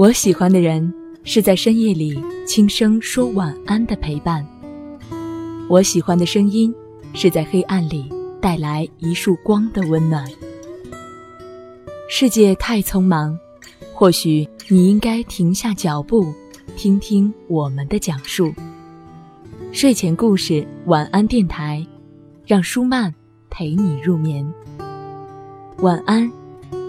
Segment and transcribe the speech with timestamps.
[0.00, 0.90] 我喜欢的人
[1.24, 4.42] 是在深夜里轻声说晚安的陪伴。
[5.68, 6.74] 我喜欢的声音
[7.12, 8.10] 是在黑暗里
[8.40, 10.26] 带来一束光的温暖。
[12.08, 13.38] 世界太匆忙，
[13.92, 16.32] 或许你应该停下脚步，
[16.78, 18.54] 听听我们的讲述。
[19.70, 21.86] 睡前故事，晚安电台，
[22.46, 23.14] 让舒曼
[23.50, 24.50] 陪你入眠。
[25.80, 26.32] 晚安，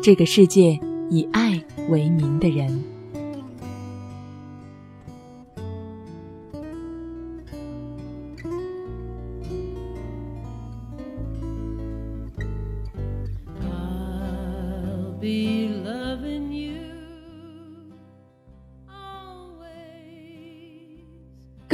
[0.02, 2.82] 这个世界以爱为名的人。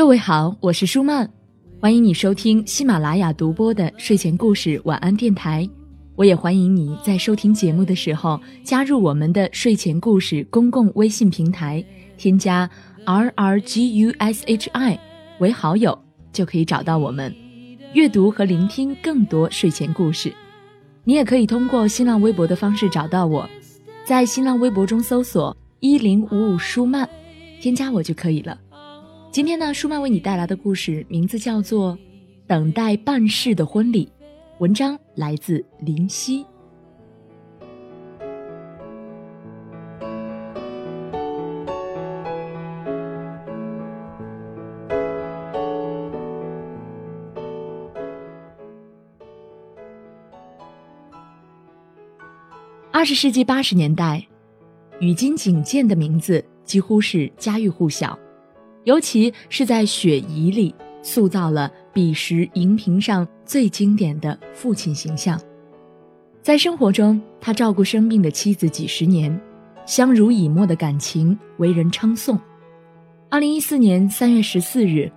[0.08, 1.30] 各位好，我是舒曼，
[1.82, 5.70] 欢迎你收听喜马拉雅独播的睡前故事晚安电台。
[6.16, 11.84] 我也欢迎你在收听节目的时候加入我们的睡前故事公共微信平台，
[12.16, 12.70] 添加
[13.04, 14.98] R R G U S H I
[15.40, 16.00] 为好友，
[16.32, 17.36] 就可以找到我们，
[17.92, 20.34] 阅读和聆听更多睡前故事。
[21.04, 23.46] 你也可以通过新浪微博的方式找到我，
[24.06, 27.10] 在新浪微博中搜索一零五五舒曼，
[27.60, 28.58] 添加我就可以了。
[29.38, 31.94] 今天呢，舒曼为你带来的故事名字叫做
[32.48, 34.12] 《等待办事的婚礼》，
[34.58, 36.44] 文章来自林夕。
[52.92, 54.26] 二十世纪八十年代，
[55.00, 58.18] 宇津井健的名字几乎是家喻户晓。
[58.88, 65.38] 尤其是在雪姨里塑造了彼时荧屏上最经典的父亲形象，
[66.42, 69.38] 在生活中，他照顾生病的妻子几十年，
[69.86, 72.40] 相濡以沫的感情为人称颂。
[73.30, 75.12] 二零一四年三月十四日，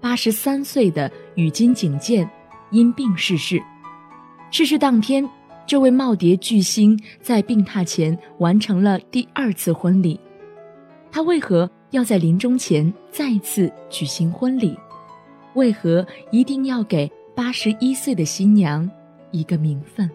[0.00, 2.28] 八十三岁的宇津井健
[2.72, 3.62] 因病逝世。
[4.50, 5.24] 逝世当天，
[5.68, 10.18] 这位耄耋巨星在病榻前完成了第二次婚礼。
[11.12, 11.70] 他为何？
[11.94, 14.76] 要在临终前再次举行婚礼，
[15.54, 18.90] 为何一定要给八十一岁的新娘
[19.30, 20.10] 一个名分？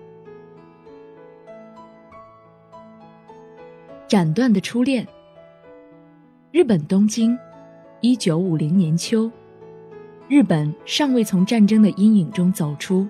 [4.10, 5.08] 斩断的初恋。
[6.52, 7.40] 日本东京，
[8.02, 9.32] 一九五零年秋，
[10.28, 13.08] 日本尚未从战争的阴影中走出，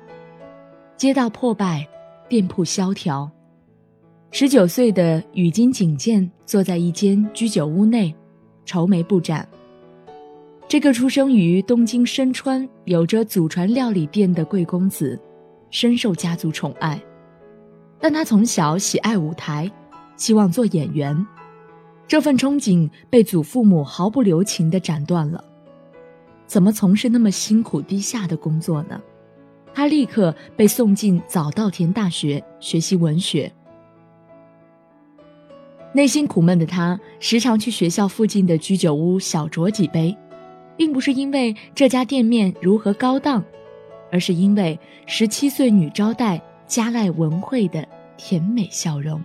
[0.96, 1.88] 街道破败，
[2.28, 3.28] 店铺萧条。
[4.30, 8.14] 十九岁的宇津井健坐在一间居酒屋内。
[8.70, 9.50] 愁眉不展。
[10.68, 15.20] 这个出生于东京深川、有着祖传料理店的贵公子，
[15.72, 17.02] 深受家族宠爱。
[18.00, 19.70] 但他从小喜爱舞台，
[20.18, 21.26] 希望做演员。
[22.08, 25.44] 这份憧憬被祖父母毫不留情地斩断了。
[26.46, 29.02] 怎么从事那么辛苦低下的工作呢？
[29.74, 33.52] 他立刻被送进早稻田大学学习文学。
[35.92, 40.16] 内心苦闷的他，时常去学校附近的居酒屋小酌几杯，
[40.78, 43.44] 并不是因为这家店面如何高档，
[44.12, 49.20] 而是因为十七岁女招待加濑文惠的甜美笑容。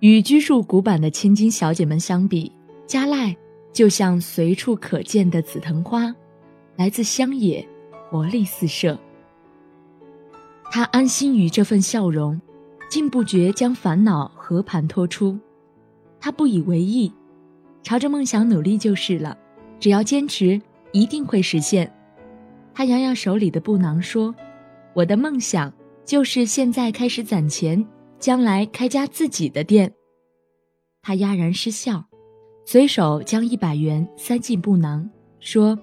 [0.00, 2.52] 与居住古板的千金小姐们相比，
[2.86, 3.34] 加濑
[3.72, 6.14] 就像随处可见的紫藤花，
[6.76, 7.66] 来自乡野，
[8.10, 8.98] 活力四射。
[10.70, 12.38] 他安心于这份笑容。
[12.88, 15.36] 竟不觉将烦恼和盘托出，
[16.20, 17.12] 他不以为意，
[17.82, 19.36] 朝着梦想努力就是了。
[19.80, 20.60] 只要坚持，
[20.92, 21.92] 一定会实现。
[22.72, 24.34] 他扬扬手里的布囊说
[24.94, 25.72] ：“我的梦想
[26.04, 27.84] 就是现在开始攒钱，
[28.18, 29.92] 将来开家自己的店。”
[31.02, 32.04] 他哑然失笑，
[32.64, 35.08] 随手将一百元塞进布囊，
[35.40, 35.78] 说：“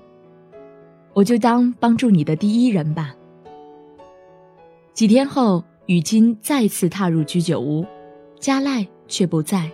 [1.13, 3.13] 我就当帮助你的第一人吧。”
[4.95, 5.63] 几天后。
[5.85, 7.85] 雨金再次踏入居酒屋，
[8.39, 9.69] 加赖却不在。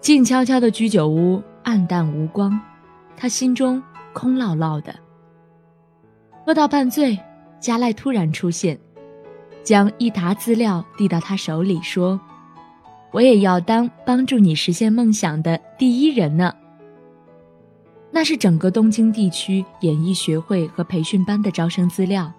[0.00, 2.58] 静悄悄的居酒屋暗淡无光，
[3.16, 3.82] 他心中
[4.12, 4.94] 空落落的。
[6.46, 7.18] 喝到半醉，
[7.60, 8.78] 加赖突然出现，
[9.62, 12.18] 将一沓资料递到他手里，说
[13.12, 16.54] ：“我也要当帮助你实现梦想的第一人呢。”
[18.10, 22.32] 那是整个东京地区演艺学会和培训班的招生资料。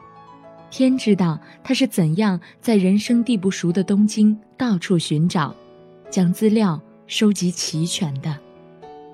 [0.70, 5.56] 天知道他是怎样在人生地不熟的东京到处寻找，
[6.10, 8.38] 将资料收集齐全的。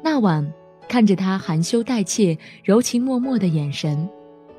[0.04, 0.52] 那晚，
[0.90, 4.10] 看着他含羞带怯、柔情脉脉的眼神，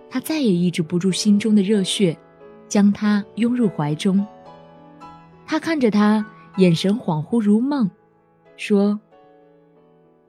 [0.09, 2.17] 他再也抑制不住心中的热血，
[2.69, 4.25] 将他拥入怀中。
[5.47, 6.25] 他看着他
[6.57, 7.91] 眼神恍惚如梦，
[8.57, 8.99] 说：“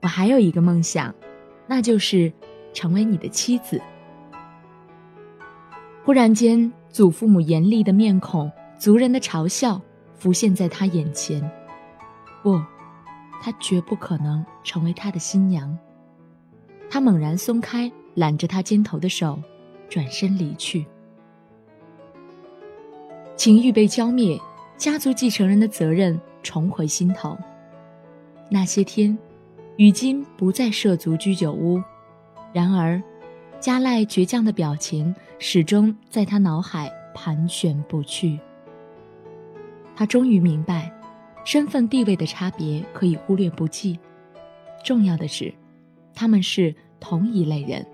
[0.02, 1.14] 我还有一个梦想，
[1.66, 2.32] 那就是
[2.74, 3.80] 成为你的妻子。”
[6.06, 8.48] 忽然间，祖父母严厉的面孔、
[8.78, 9.82] 族人的嘲笑
[10.14, 11.42] 浮现在他眼前。
[12.44, 12.62] 不，
[13.42, 15.76] 他绝不可能成为他的新娘。
[16.88, 19.36] 他猛然松开揽着他肩头的手，
[19.88, 20.86] 转身离去。
[23.34, 24.40] 情欲被浇灭，
[24.76, 27.36] 家族继承人的责任重回心头。
[28.48, 29.18] 那些天，
[29.74, 31.82] 雨金不再涉足居酒屋，
[32.52, 33.02] 然而，
[33.58, 38.38] 加赖倔强的表情始终在他脑海盘旋不去。
[39.94, 40.92] 他终于明白，
[41.44, 43.98] 身份地位的差别可以忽略不计，
[44.84, 45.52] 重要的是，
[46.14, 47.86] 他们是同一类人。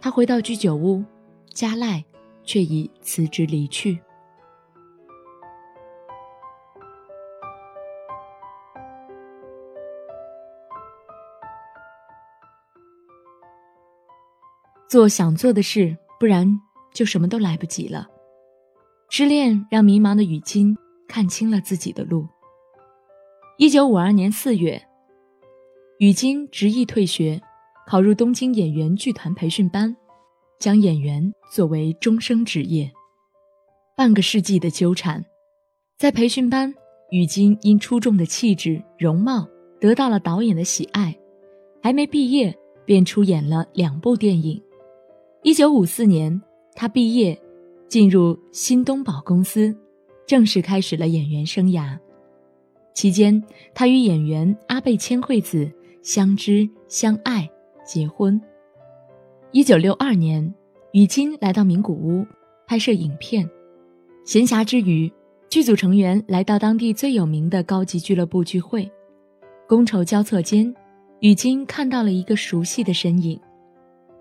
[0.00, 1.04] 他回到居酒屋，
[1.52, 2.04] 加赖。
[2.42, 4.00] 却已辞职离去。
[14.90, 16.60] 做想做的事，不然
[16.92, 18.08] 就什么都来不及了。
[19.08, 20.76] 失恋让迷茫的雨金
[21.06, 22.26] 看清了自己的路。
[23.56, 24.82] 一九五二年四月，
[26.00, 27.40] 雨金执意退学，
[27.86, 29.96] 考入东京演员剧团培训班。
[30.58, 32.90] 将演员作为终生职业，
[33.96, 35.24] 半个世纪的纠缠，
[35.96, 36.74] 在培训班，
[37.12, 39.48] 雨金因出众的气质、容貌
[39.80, 41.16] 得到了导演的喜爱，
[41.80, 42.54] 还没毕业
[42.84, 44.60] 便出演了两部电影。
[45.42, 46.38] 一九五四年，
[46.74, 47.40] 他毕业，
[47.88, 49.74] 进入新东宝公司，
[50.26, 51.98] 正式开始了演员生涯。
[52.92, 53.42] 期间，
[53.72, 55.70] 他与演员阿倍千惠子
[56.02, 57.48] 相知相爱，
[57.86, 58.38] 结婚。
[59.50, 60.52] 一九六二年，
[60.92, 62.26] 雨金来到名古屋
[62.66, 63.48] 拍摄影片。
[64.26, 65.10] 闲暇之余，
[65.48, 68.90] 剧组成员来到当地最有名的高级俱乐部聚会。
[69.66, 70.74] 觥筹交错间，
[71.20, 73.40] 雨金看到了一个熟悉的身影。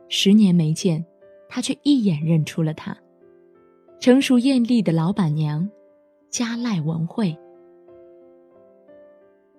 [0.09, 1.05] 十年没见，
[1.47, 2.97] 他却一眼认出了她——
[4.01, 5.69] 成熟艳丽的老板娘
[6.29, 7.37] 加濑文惠。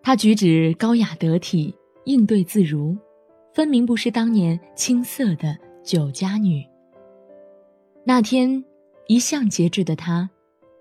[0.03, 1.75] 她举止高雅得体，
[2.05, 2.97] 应对自如。
[3.53, 6.65] 分明不是当年青涩的酒家女。
[8.05, 8.65] 那天，
[9.09, 10.31] 一向节制的她，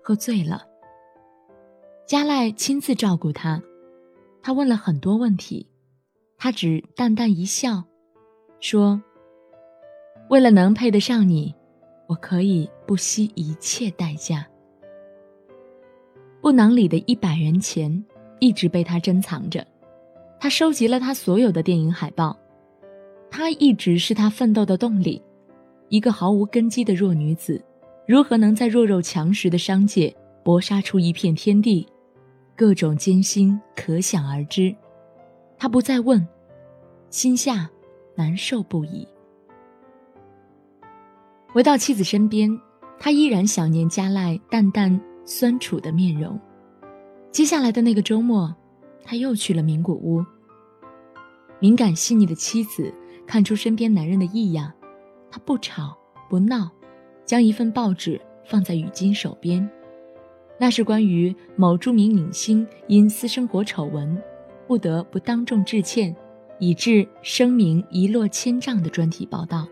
[0.02, 0.66] 喝醉了。
[2.06, 3.60] 加赖亲自照顾她，
[4.40, 5.68] 他问了很多问题，
[6.38, 7.84] 她只淡淡一笑，
[8.60, 9.02] 说
[10.30, 11.52] ：“为了能配得上你，
[12.06, 14.46] 我可以不惜一切代价。”
[16.40, 18.04] 布囊里的一百元钱
[18.38, 19.66] 一直被他珍藏着，
[20.38, 22.36] 他收集了他所有的电影海报。
[23.28, 25.20] 她一直是他奋斗的动力。
[25.88, 27.60] 一个毫无根基的弱女子，
[28.06, 31.86] 如何能在弱肉强食的商界搏杀出一片天地？
[32.56, 34.74] 各种艰辛可想而知。
[35.58, 36.24] 他不再问，
[37.10, 37.68] 心下
[38.14, 39.06] 难受不已。
[41.52, 42.60] 回到妻子身边，
[42.98, 46.38] 他依然想念加赖淡淡酸楚的面容。
[47.30, 48.54] 接下来的那个周末，
[49.04, 50.24] 他又去了名古屋。
[51.58, 52.92] 敏感细腻的妻子。
[53.26, 54.72] 看出身边男人的异样，
[55.30, 55.96] 他不吵
[56.28, 56.68] 不闹，
[57.24, 59.70] 将一份报纸放在雨金手边，
[60.58, 64.20] 那是关于某著名影星因私生活丑闻，
[64.66, 66.12] 不得不当众致歉，
[66.58, 69.68] 以致声名一落千丈的专题报道。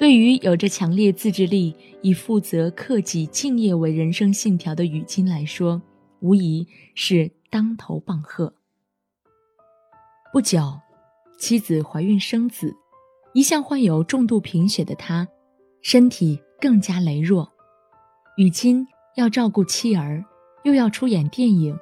[0.00, 5.82] 对于有着强烈自制力、以负责、克己、敬业为人生信条的雨金来说，
[6.20, 8.54] 无疑是当头棒喝。
[10.32, 10.80] 不久。
[11.38, 12.74] 妻子怀孕生子，
[13.32, 15.26] 一向患有重度贫血的他，
[15.80, 17.50] 身体更加羸弱。
[18.36, 20.22] 雨金要照顾妻儿，
[20.64, 21.74] 又要出演电影，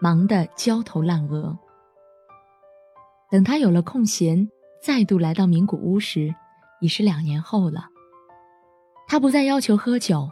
[0.00, 1.58] 忙得焦头烂额。
[3.30, 4.48] 等他有了空闲，
[4.82, 6.34] 再度来到名古屋时，
[6.82, 7.88] 已是两年后了。
[9.08, 10.28] 他不再要求喝酒，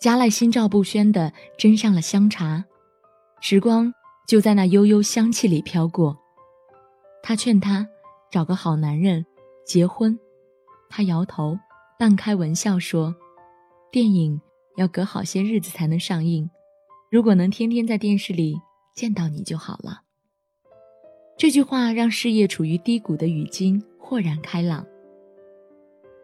[0.00, 2.64] 加赖心照不宣地斟上了香茶，
[3.42, 3.92] 时光
[4.26, 6.16] 就在那悠悠香气里飘过。
[7.22, 7.86] 他劝他。
[8.32, 9.26] 找个好男人，
[9.66, 10.16] 结婚。
[10.88, 11.58] 他摇头，
[11.98, 13.12] 半开玩笑说
[13.90, 14.40] ：“电影
[14.76, 16.48] 要隔好些日子才能上映，
[17.10, 18.56] 如果能天天在电视里
[18.94, 20.02] 见到你就好了。”
[21.36, 24.86] 这句话让事业处于低谷的雨金豁然开朗。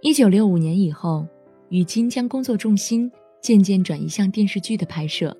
[0.06, 1.26] 一九六五年以后，
[1.68, 3.10] 雨金将工作重心
[3.42, 5.36] 渐渐转移向电视剧的拍摄。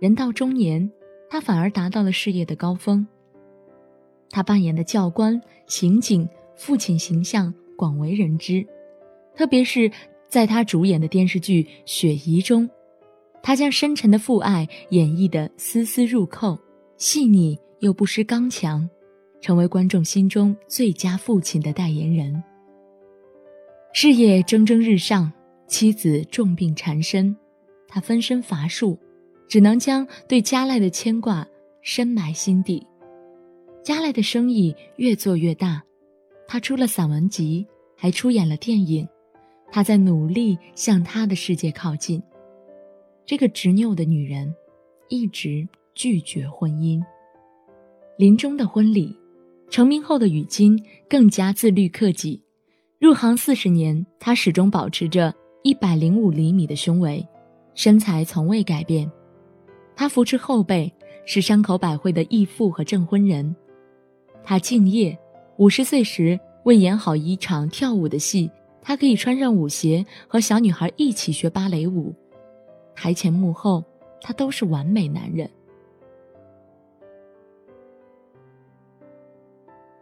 [0.00, 0.90] 人到中年，
[1.30, 3.06] 他反而达到了事业的高峰。
[4.30, 8.66] 他扮演的教官、刑警、父亲形象广为人知，
[9.36, 9.88] 特别是
[10.28, 12.68] 在他主演的电视剧《雪姨》中，
[13.44, 16.58] 他将深沉的父爱演绎得丝丝入扣，
[16.96, 18.90] 细腻又不失刚强，
[19.40, 22.42] 成为观众心中最佳父亲的代言人。
[23.96, 25.32] 事业蒸蒸日上，
[25.68, 27.34] 妻子重病缠身，
[27.86, 28.98] 他分身乏术，
[29.46, 31.46] 只能将对加赖的牵挂
[31.80, 32.84] 深埋心底。
[33.84, 35.80] 加赖的生意越做越大，
[36.48, 37.64] 他出了散文集，
[37.96, 39.08] 还出演了电影，
[39.70, 42.20] 他在努力向他的世界靠近。
[43.24, 44.52] 这个执拗的女人，
[45.08, 47.00] 一直拒绝婚姻。
[48.18, 49.16] 临终的婚礼，
[49.70, 52.42] 成名后的雨金更加自律克己。
[53.04, 55.30] 入行四十年，他始终保持着
[55.62, 57.22] 一百零五厘米的胸围，
[57.74, 59.12] 身材从未改变。
[59.94, 60.90] 他扶持后辈，
[61.26, 63.54] 是山口百惠的义父和证婚人。
[64.42, 65.14] 他敬业，
[65.58, 72.10] 五十岁时为演好一场跳舞的戏，他可以穿上舞鞋和小女孩一起学芭蕾舞。
[72.94, 73.84] 台前幕后，
[74.22, 75.46] 他都是完美男人。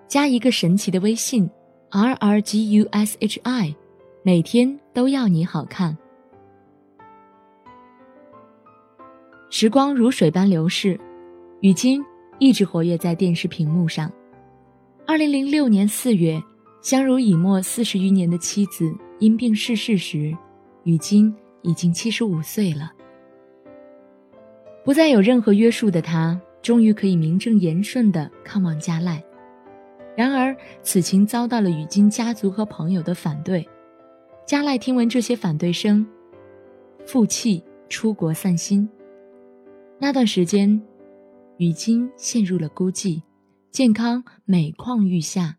[0.07, 1.51] 加一个神奇的微信
[1.93, 3.77] ，r r g u s h i，
[4.23, 5.97] 每天都要你好看。
[9.51, 10.99] 时光如水般流逝，
[11.61, 12.03] 雨金
[12.39, 14.11] 一直活跃在电视屏幕上。
[15.07, 16.43] 二零零六年四月，
[16.81, 20.37] 相濡以沫四十余年的妻子因病逝世时，
[20.85, 21.33] 雨金。
[21.65, 22.91] 已经七十五岁了，
[24.85, 29.23] 不再有任何约束的他，终于可以名正言顺的看望加赖。
[30.15, 33.67] 然而，此情遭到了雨金家族和朋友的反对。
[34.47, 36.07] 加赖听闻这些反对声，
[37.07, 38.89] 负气出国散心。
[39.99, 40.83] 那段时间，
[41.57, 43.23] 雨金陷入了孤寂，
[43.71, 45.57] 健康每况愈下。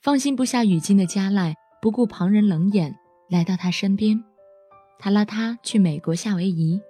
[0.00, 2.94] 放心不下雨金的加赖，不顾旁人冷眼，
[3.28, 4.22] 来到他身边。
[4.98, 6.80] 他拉他去美国夏威夷，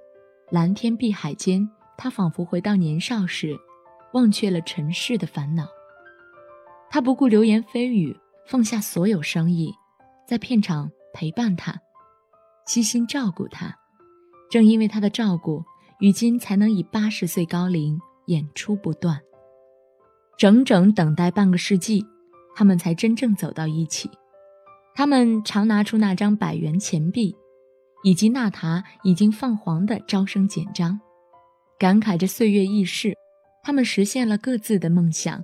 [0.51, 3.57] 蓝天碧海间，他仿佛回到年少时，
[4.13, 5.67] 忘却了尘世的烦恼。
[6.95, 9.75] 他不顾流言蜚语，放下所有生意，
[10.29, 11.75] 在片场陪伴他，
[12.69, 13.77] 悉心照顾他。
[14.49, 15.65] 正因为他的照顾，
[15.99, 19.21] 于今才能以八十岁高龄演出不断。
[20.39, 22.07] 整整等待半个世纪，
[22.55, 24.09] 他们才真正走到一起。
[24.95, 27.35] 他们常拿出那张百元钱币。
[28.05, 31.01] 以及纳塔已经泛黄的招生简章，
[31.77, 33.17] 感慨着岁月易逝，
[33.65, 35.43] 他们实现了各自的梦想。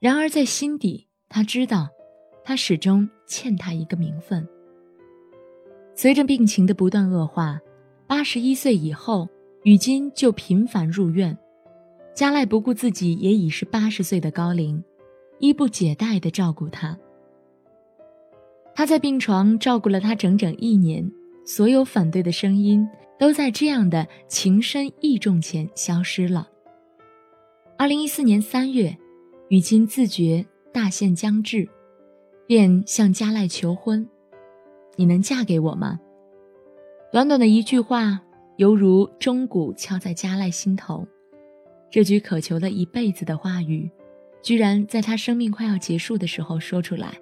[0.00, 1.88] 然而在心底，他知道，
[2.42, 4.48] 他始终欠他一个名分。
[5.94, 7.60] 随着病情的不断恶化，
[8.06, 9.28] 八十一岁以后，
[9.62, 11.36] 雨金就频繁入院。
[12.14, 14.82] 加赖不顾自己也已是八十岁的高龄，
[15.38, 16.98] 衣不解带地照顾他。
[18.74, 21.08] 他在病床照顾了他整整一年。
[21.44, 22.86] 所有反对的声音
[23.18, 26.48] 都在这样的情深意重前消失了。
[27.76, 28.96] 二零一四年三月，
[29.50, 31.68] 雨金自觉大限将至，
[32.46, 34.08] 便向加赖求婚
[34.94, 35.98] ：“你能嫁给我吗？”
[37.10, 38.22] 短短的一句话，
[38.58, 41.04] 犹如钟鼓敲在加赖心头。
[41.90, 43.90] 这句渴求了一辈子的话语，
[44.40, 47.18] 居然在他生命快要结束的时候说出来，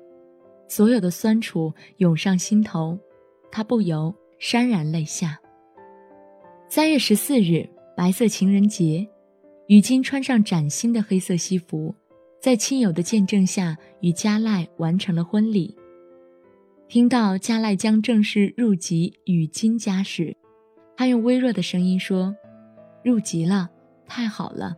[0.68, 2.98] 所有的酸楚涌上心头。
[3.50, 5.40] 他不由潸然泪下。
[6.68, 7.66] 三月十四日，
[7.96, 9.08] 白色情人节，
[9.68, 11.94] 雨金穿上崭新的黑色西服，
[12.40, 15.76] 在亲友的见证下与加赖完成了婚礼。
[16.86, 20.34] 听到加赖将正式入籍与金家时，
[20.96, 22.34] 他用微弱的声音说
[23.04, 23.68] ：“入籍了，
[24.06, 24.74] 太好了，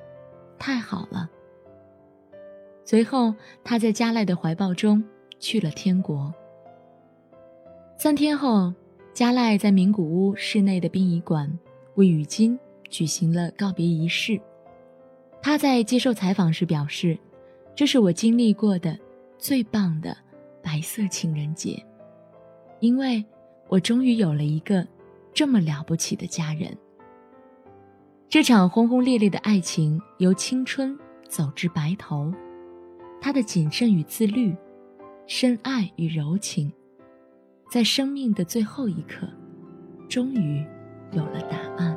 [0.58, 1.30] 太好了。”
[2.84, 5.04] 随后，他在加赖的怀抱中
[5.38, 6.34] 去了天国。
[7.96, 8.74] 三天后，
[9.14, 11.48] 加赖在名古屋市内的殡仪馆
[11.94, 14.40] 为雨金举行了告别仪式。
[15.40, 17.16] 他在接受采访时表示
[17.80, 18.94] ：“这是我经历过的
[19.38, 20.14] 最棒的
[20.62, 21.82] 白色情人节，
[22.80, 23.24] 因为
[23.68, 24.86] 我终于有了一个
[25.32, 26.76] 这么了不起的家人。”
[28.28, 30.94] 这场轰轰烈烈的爱情由青春
[31.26, 32.30] 走至白头，
[33.18, 34.54] 他的谨慎与自律，
[35.26, 36.70] 深爱与柔情。
[37.70, 39.26] 在生命的最后一刻，
[40.06, 40.62] 终于
[41.12, 41.96] 有了答案。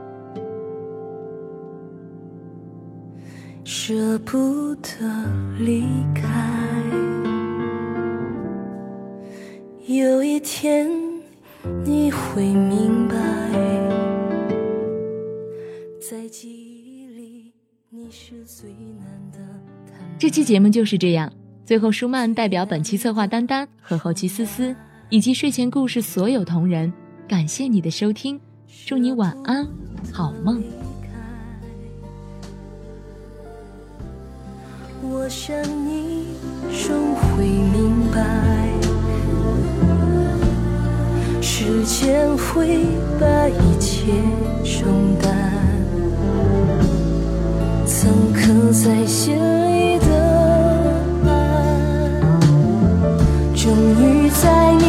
[3.65, 4.89] 舍不得
[5.58, 6.24] 离开
[9.88, 10.89] 有一天
[11.86, 13.15] 你会明白
[16.01, 17.53] 在记忆里
[17.89, 19.39] 你是最难的
[20.20, 21.32] 这期节目就是这样
[21.65, 24.75] 最后舒曼代表本期策划丹丹和后期思思
[25.10, 26.91] 以及睡前故事所有同仁
[27.29, 28.38] 感谢你的收听
[28.86, 29.65] 祝你晚安
[30.12, 30.83] 好梦。
[35.12, 35.55] 我想
[35.86, 36.27] 你
[36.72, 38.22] 终会明白，
[41.41, 42.86] 时间会
[43.19, 44.13] 把一切
[44.63, 45.29] 冲淡，
[47.86, 50.07] 曾刻在心里的
[51.25, 51.29] 爱，
[53.55, 54.74] 终于在。
[54.75, 54.83] 你。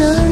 [0.00, 0.29] 전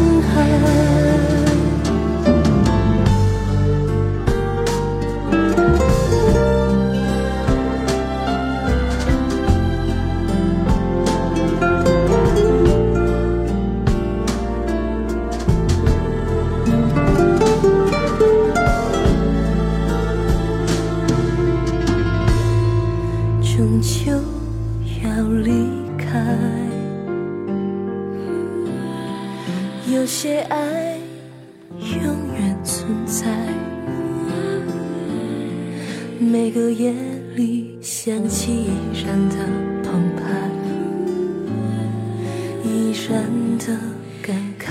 [43.10, 43.24] 然
[43.56, 43.66] 的
[44.20, 44.68] 感慨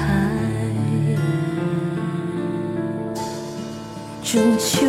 [4.23, 4.85] 终究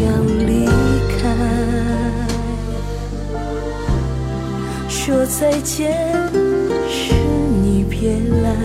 [0.00, 0.66] 要离
[1.18, 1.36] 开
[4.88, 5.92] 说再见
[6.88, 7.12] 是
[7.62, 8.56] 你别来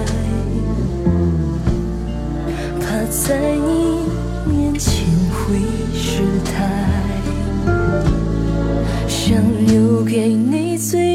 [2.80, 4.06] 怕在你
[4.50, 5.60] 面前会
[5.93, 7.12] 失态
[9.06, 9.36] 想
[9.67, 11.07] 留给你最。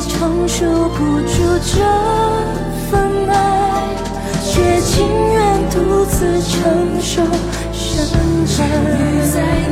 [0.00, 1.80] 承受不住这
[2.90, 3.88] 份爱
[4.42, 7.22] 却情愿独自承受
[8.46, 8.66] 伤
[9.32, 9.66] 害